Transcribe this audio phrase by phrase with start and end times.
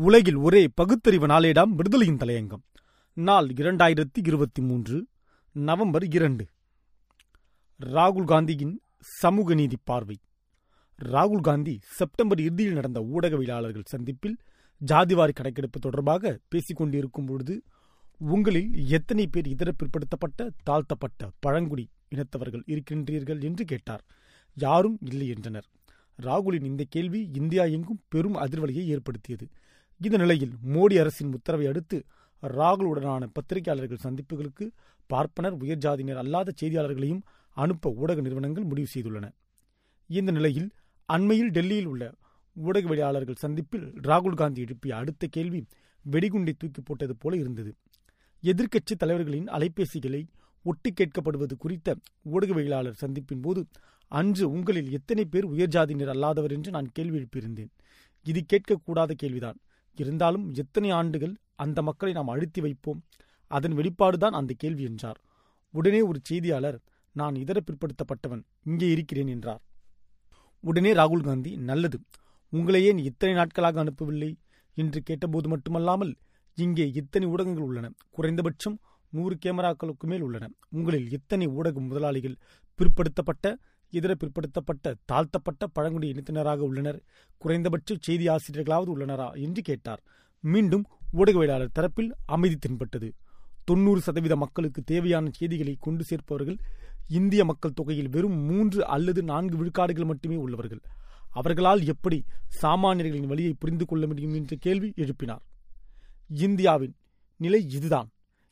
[0.00, 2.62] உலகில் ஒரே பகுத்தறிவு நாளேடாம் விடுதலையின் தலையங்கம்.
[3.12, 5.06] நாள் இரண்டாயிரத்தி இருபத்தி மூன்று
[5.52, 6.46] நவம்பர் இரண்டு.
[7.80, 10.16] ராகுல் காந்தியின் சமூக நீதி பார்வை.
[11.04, 14.36] ராகுல் காந்தி செப்டம்பர் இறுதியில் நடந்த ஊடகவியலாளர்கள் சந்திப்பில்
[14.86, 17.62] ஜாதிவாரி கணக்கெடுப்பு தொடர்பாக பேசிக் கொண்டிருக்கும் பொழுது
[18.18, 24.04] உங்களில் எத்தனை பேர் இதர பிற்படுத்தப்பட்ட தாழ்த்தப்பட்ட பழங்குடி இனத்தவர்கள் இருக்கின்றீர்கள் என்று கேட்டார்.
[24.54, 25.66] யாரும் இல்லை என்றனர்.
[26.22, 29.48] ராகுலின் இந்த கேள்வி இந்தியா எங்கும் பெரும் அதிர்வலையை ஏற்படுத்தியது.
[30.00, 31.96] இந்த நிலையில் மோடி அரசின் உத்தரவை அடுத்து
[32.42, 34.66] ராகுலுடனான பத்திரிகையாளர்கள் சந்திப்புகளுக்கு
[35.06, 37.22] பார்ப்பனர் உயர்ஜாதியினர் அல்லாத செய்தியாளர்களையும்
[37.56, 39.26] அனுப்ப ஊடக நிறுவனங்கள் முடிவு செய்துள்ளன.
[40.06, 40.68] இந்த நிலையில்
[41.08, 42.04] அண்மையில் டெல்லியில் உள்ள
[42.56, 45.60] ஊடகவியலாளர்கள் சந்திப்பில் ராகுல் காந்தி எழுப்பிய அடுத்த கேள்வி
[46.04, 47.76] வெடிகுண்டை தூக்கி போட்டது போல இருந்தது.
[48.42, 50.22] எதிர்க்கட்சி தலைவர்களின் அலைபேசிகளை
[50.62, 51.96] ஒட்டி கேட்கப்படுவது குறித்த
[52.32, 53.66] ஊடகவியலாளர் சந்திப்பின் போது
[54.08, 57.70] அன்று உங்களில் எத்தனை பேர் உயர்ஜாதியினர் அல்லாதவர் என்று நான் கேள்வி எழுப்பியிருந்தேன்.
[58.26, 59.58] இது கேட்கக்கூடாத கேள்விதான்.
[59.94, 63.04] இருந்தாலும் எத்தனை ஆண்டுகள் அந்த மக்களை நாம் அழுத்தி வைப்போம்?
[63.46, 65.20] அதன் வெளிப்பாடுதான் அந்த கேள்வி என்றார்.
[65.70, 66.80] உடனே ஒரு செய்தியாளர்
[67.12, 69.62] நான் இதர பிற்படுத்தப்பட்டவன் இங்கே இருக்கிறேன் என்றார்.
[70.60, 72.00] உடனே ராகுல் காந்தி நல்லது.
[72.50, 74.34] உங்களை ஏன் இத்தனை நாட்களாக அனுப்பவில்லை?
[74.74, 76.16] என்று கேட்டபோது மட்டுமல்லாமல்
[76.54, 77.90] இங்கே இத்தனை ஊடகங்கள் உள்ளன.
[78.10, 78.78] குறைந்தபட்சம்
[79.10, 80.48] நூறு கேமராக்களுக்கு மேல் உள்ளன.
[80.70, 82.36] உங்களில் எத்தனை ஊடக முதலாளிகள்
[82.74, 83.56] பிற்படுத்தப்பட்ட
[83.90, 87.02] இதர பிற்படுத்தப்பட்ட தாழ்த்தப்பட்ட பழங்குடி இனத்தினராக உள்ளனர்.
[87.38, 90.02] குறைந்தபட்ச செய்தி ஆசிரியர்களாவது உள்ளனரா என்று கேட்டார்.
[90.40, 93.14] மீண்டும் ஊடகவியலாளர் தரப்பில் அமைதி தென்பட்டது.
[93.64, 96.58] தொன்னூறு சதவீத மக்களுக்கு தேவையான செய்திகளை கொண்டு சேர்ப்பவர்கள்
[97.08, 100.80] இந்திய மக்கள் தொகையில் வெறும் மூன்று அல்லது நான்கு விழுக்காடுகள் மட்டுமே உள்ளவர்கள்.
[101.30, 102.24] அவர்களால் எப்படி
[102.62, 105.44] சாமானியர்களின் வழியை புரிந்து கொள்ள முடியும் என்ற கேள்வி எழுப்பினார்.
[106.28, 106.94] இந்தியாவின்
[107.36, 108.08] நிலை இதுதான்.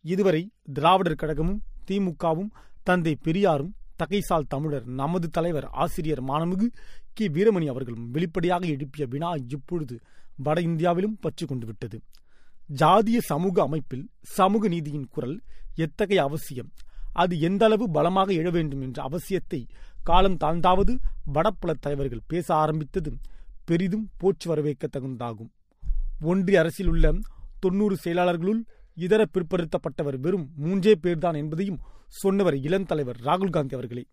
[0.00, 2.50] இதுவரை திராவிடர் கழகமும் திமுகவும்
[2.82, 6.66] தந்தை பெரியாரும் தகைசால் தமிழர் நமது தலைவர் ஆசிரியர் மானமிகு
[7.16, 7.26] கி.
[7.28, 9.96] வீரமணி அவர்களும் வெளிப்படையாக எழுப்பிய வினா இப்பொழுது
[10.36, 11.98] வட இந்தியாவிலும் பற்றி கொண்டு விட்டது.
[12.80, 14.04] ஜாதிய சமூக அமைப்பில்
[14.36, 15.36] சமூக நீதியின் குரல்
[15.74, 16.70] எத்தகைய அவசியம்?
[17.12, 19.60] அது எந்த அளவு பலமாக எழ வேண்டும் என்ற அவசியத்தை
[20.08, 20.92] காலம் தாழ்ந்தாவது
[21.34, 23.10] வடப்புல தலைவர்கள் பேச ஆரம்பித்தது
[23.68, 25.50] பெரிதும் போச்சு வரவேற்க தகுந்ததாகும்
[26.30, 27.12] ஒன்றிய அரசில் உள்ள
[27.60, 28.60] தொன்னூறு செயலாளர்களுள்
[28.96, 34.04] இதர பிற்படுத்தப்பட்டவர் வெறும் மூன்றே பேர்தான் என்பதையும் சொன்னவர் இளந்தலைவர் ராகுல் காந்தி அவர்களே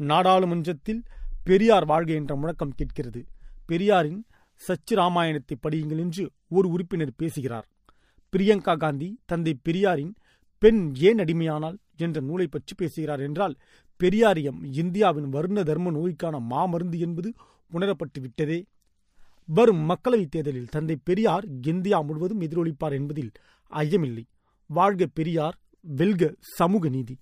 [0.00, 1.02] நாடாளுமன்றத்தில்
[1.44, 3.20] பெரியார் வாழ்க என்ற முழக்கம் கேட்கிறது.
[3.66, 4.20] பெரியாரின்
[4.62, 7.66] சச்சு ராமாயணத்தை படியுங்கள் என்று ஒரு உறுப்பினர் பேசுகிறார்.
[8.32, 10.14] பிரியங்கா காந்தி தந்தை பெரியாரின்
[10.58, 13.54] பெண் ஏன் அடிமையானால் என்ற நூலை பற்றி பேசுகிறார் என்றால்
[14.00, 17.32] பெரியாரியம் இந்தியாவின் வருண தர்ம நோய்க்கான மாமருந்து என்பது
[17.72, 18.64] உணரப்பட்டு விட்டதே.
[19.46, 23.32] வரும் மக்களவைத் தேர்தலில் தந்தை பெரியார் இந்தியா முழுவதும் எதிரொலிப்பார் என்பதில்
[23.72, 24.24] ஐயமில்லை.
[24.70, 26.23] வாழ்க பெரியார் வெல்க
[26.57, 27.15] சமூக நீதி